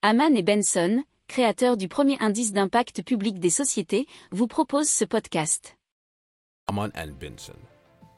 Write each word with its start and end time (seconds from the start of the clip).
Haman 0.00 0.36
et 0.36 0.44
Benson, 0.44 1.02
créateurs 1.26 1.76
du 1.76 1.88
premier 1.88 2.16
indice 2.20 2.52
d'impact 2.52 3.02
public 3.02 3.40
des 3.40 3.50
sociétés, 3.50 4.06
vous 4.30 4.46
proposent 4.46 4.88
ce 4.88 5.04
podcast. 5.04 5.76
Haman 6.68 6.92
and 6.96 7.14
Benson, 7.20 7.58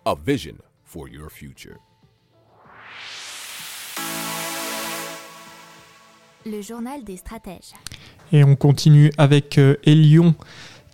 a 0.05 0.15
vision 0.15 0.57
for 0.85 1.09
your 1.09 1.31
future. 1.31 1.79
Le 6.45 6.61
journal 6.61 7.03
des 7.03 7.17
stratèges. 7.17 7.73
Et 8.31 8.45
on 8.45 8.57
continue 8.57 9.11
avec 9.17 9.57
euh, 9.57 9.77
Elion 9.85 10.35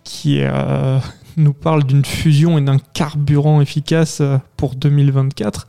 qui 0.05 0.39
euh, 0.41 1.00
nous 1.37 1.53
parle 1.53 1.82
d'une 1.82 2.05
fusion 2.05 2.59
et 2.59 2.61
d'un 2.61 2.79
carburant 2.79 3.61
efficace 3.61 4.21
euh, 4.21 4.39
pour 4.57 4.77
2024. 4.77 5.66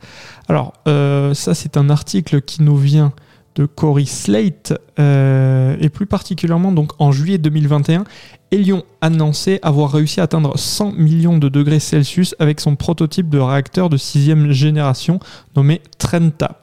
Alors 0.48 0.74
euh, 0.86 1.34
ça 1.34 1.54
c'est 1.54 1.76
un 1.76 1.90
article 1.90 2.40
qui 2.40 2.62
nous 2.62 2.76
vient 2.76 3.12
de 3.54 3.66
Cory 3.66 4.06
Slate 4.06 4.74
euh, 4.98 5.76
et 5.80 5.88
plus 5.88 6.06
particulièrement 6.06 6.72
donc 6.72 6.92
en 6.98 7.12
juillet 7.12 7.38
2021, 7.38 8.04
Elion 8.50 8.84
annonçait 9.00 9.58
avoir 9.62 9.92
réussi 9.92 10.20
à 10.20 10.24
atteindre 10.24 10.56
100 10.56 10.92
millions 10.92 11.38
de 11.38 11.48
degrés 11.48 11.80
Celsius 11.80 12.34
avec 12.38 12.60
son 12.60 12.76
prototype 12.76 13.28
de 13.28 13.38
réacteur 13.38 13.88
de 13.88 13.96
sixième 13.96 14.52
génération 14.52 15.20
nommé 15.56 15.82
Trenta. 15.98 16.60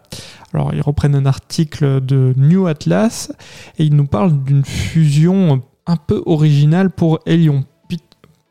Alors 0.54 0.74
ils 0.74 0.82
reprennent 0.82 1.16
un 1.16 1.26
article 1.26 2.00
de 2.04 2.34
New 2.38 2.68
Atlas 2.68 3.32
et 3.78 3.84
ils 3.84 3.96
nous 3.96 4.08
parlent 4.08 4.44
d'une 4.44 4.66
fusion 4.66 5.62
un 5.86 5.98
peu 5.98 6.24
originale 6.26 6.90
pour 6.90 7.20
Elion 7.26 7.66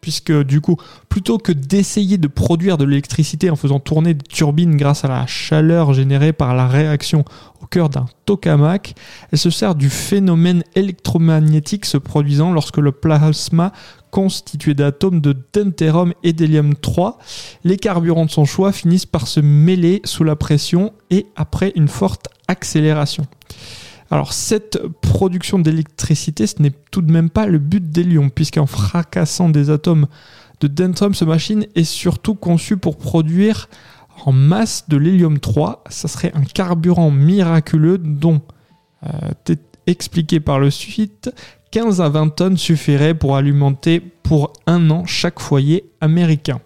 puisque 0.04 0.38
du 0.42 0.60
coup, 0.60 0.76
plutôt 1.08 1.38
que 1.38 1.50
d'essayer 1.50 2.18
de 2.18 2.28
produire 2.28 2.76
de 2.76 2.84
l'électricité 2.84 3.48
en 3.48 3.56
faisant 3.56 3.80
tourner 3.80 4.12
des 4.12 4.22
turbines 4.22 4.76
grâce 4.76 5.02
à 5.02 5.08
la 5.08 5.26
chaleur 5.26 5.94
générée 5.94 6.34
par 6.34 6.54
la 6.54 6.68
réaction 6.68 7.24
au 7.62 7.66
cœur 7.66 7.88
d'un 7.88 8.04
tokamak, 8.26 8.94
elle 9.32 9.38
se 9.38 9.48
sert 9.48 9.74
du 9.74 9.88
phénomène 9.88 10.62
électromagnétique 10.74 11.86
se 11.86 11.96
produisant 11.96 12.52
lorsque 12.52 12.76
le 12.76 12.92
plasma 12.92 13.72
constitué 14.10 14.74
d'atomes 14.74 15.22
de 15.22 15.34
deutérium 15.54 16.12
et 16.22 16.34
d'hélium 16.34 16.74
3, 16.74 17.18
les 17.64 17.78
carburants 17.78 18.26
de 18.26 18.30
son 18.30 18.44
choix 18.44 18.72
finissent 18.72 19.06
par 19.06 19.26
se 19.26 19.40
mêler 19.40 20.02
sous 20.04 20.22
la 20.22 20.36
pression 20.36 20.92
et 21.08 21.24
après 21.34 21.72
une 21.76 21.88
forte 21.88 22.28
accélération. 22.46 23.26
Alors 24.10 24.32
cette 24.32 24.78
production 25.00 25.58
d'électricité, 25.58 26.46
ce 26.46 26.60
n'est 26.60 26.72
tout 26.90 27.02
de 27.02 27.10
même 27.10 27.30
pas 27.30 27.46
le 27.46 27.58
but 27.58 27.90
d'Hélium, 27.90 28.30
puisqu'en 28.30 28.66
fracassant 28.66 29.48
des 29.48 29.70
atomes 29.70 30.06
de 30.60 30.68
deutérium, 30.68 31.14
ce 31.14 31.24
machine 31.24 31.66
est 31.74 31.84
surtout 31.84 32.34
conçue 32.34 32.76
pour 32.76 32.96
produire 32.96 33.68
en 34.24 34.32
masse 34.32 34.84
de 34.88 34.96
l'hélium 34.96 35.38
3. 35.38 35.84
Ça 35.88 36.08
serait 36.08 36.32
un 36.34 36.44
carburant 36.44 37.10
miraculeux 37.10 37.98
dont, 37.98 38.40
euh, 39.04 39.54
expliqué 39.86 40.40
par 40.40 40.58
le 40.58 40.70
suite, 40.70 41.30
15 41.72 42.00
à 42.00 42.08
20 42.08 42.28
tonnes 42.28 42.56
suffiraient 42.56 43.14
pour 43.14 43.36
alimenter 43.36 44.00
pour 44.00 44.52
un 44.66 44.90
an 44.90 45.04
chaque 45.06 45.40
foyer 45.40 45.90
américain. 46.00 46.60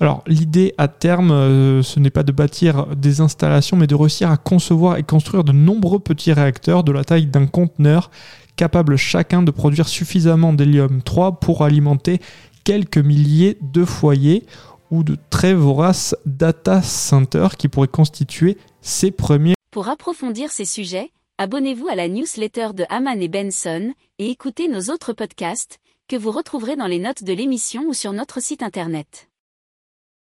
Alors 0.00 0.22
l'idée 0.26 0.74
à 0.76 0.88
terme, 0.88 1.30
euh, 1.30 1.82
ce 1.82 2.00
n'est 2.00 2.10
pas 2.10 2.24
de 2.24 2.32
bâtir 2.32 2.86
des 2.96 3.20
installations, 3.20 3.76
mais 3.76 3.86
de 3.86 3.94
réussir 3.94 4.30
à 4.30 4.36
concevoir 4.36 4.96
et 4.96 5.02
construire 5.02 5.44
de 5.44 5.52
nombreux 5.52 6.00
petits 6.00 6.32
réacteurs 6.32 6.84
de 6.84 6.92
la 6.92 7.04
taille 7.04 7.26
d'un 7.26 7.46
conteneur, 7.46 8.10
capables 8.56 8.96
chacun 8.96 9.42
de 9.42 9.50
produire 9.50 9.88
suffisamment 9.88 10.52
d'hélium 10.52 11.02
3 11.02 11.38
pour 11.40 11.62
alimenter 11.62 12.20
quelques 12.64 12.98
milliers 12.98 13.58
de 13.60 13.84
foyers 13.84 14.44
ou 14.90 15.04
de 15.04 15.16
très 15.30 15.54
voraces 15.54 16.16
data 16.26 16.82
centers 16.82 17.56
qui 17.56 17.68
pourraient 17.68 17.88
constituer 17.88 18.58
ces 18.80 19.10
premiers. 19.10 19.54
Pour 19.70 19.88
approfondir 19.88 20.50
ces 20.50 20.64
sujets, 20.64 21.10
abonnez-vous 21.38 21.88
à 21.88 21.94
la 21.94 22.08
newsletter 22.08 22.68
de 22.74 22.84
Haman 22.90 23.20
et 23.20 23.28
Benson 23.28 23.92
et 24.18 24.30
écoutez 24.30 24.68
nos 24.68 24.92
autres 24.92 25.12
podcasts 25.12 25.78
que 26.08 26.16
vous 26.16 26.30
retrouverez 26.30 26.76
dans 26.76 26.86
les 26.86 26.98
notes 26.98 27.24
de 27.24 27.32
l'émission 27.32 27.84
ou 27.88 27.94
sur 27.94 28.12
notre 28.12 28.40
site 28.40 28.62
internet. 28.62 29.28